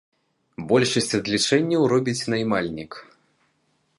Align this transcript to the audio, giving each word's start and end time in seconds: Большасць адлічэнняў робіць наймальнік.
Большасць 0.71 1.17
адлічэнняў 1.19 1.81
робіць 1.93 2.27
наймальнік. 2.35 2.91